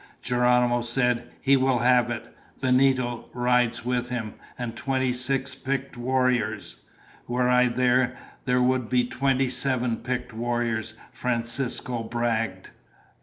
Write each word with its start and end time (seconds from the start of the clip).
Geronimo 0.23 0.81
said, 0.81 1.29
"He 1.41 1.55
will 1.55 1.77
have 1.77 2.09
it. 2.09 2.35
Benito 2.59 3.29
rides 3.33 3.85
with 3.85 4.09
him, 4.09 4.33
and 4.57 4.75
twenty 4.75 5.13
six 5.13 5.53
picked 5.53 5.95
warriors." 5.95 6.77
"Were 7.27 7.47
I 7.47 7.67
there, 7.67 8.17
there 8.45 8.63
would 8.63 8.89
be 8.89 9.05
twenty 9.05 9.47
seven 9.51 9.97
picked 9.97 10.33
warriors," 10.33 10.95
Francisco 11.11 12.01
bragged. 12.01 12.71